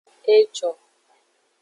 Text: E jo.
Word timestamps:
E 0.33 0.35
jo. 0.55 0.71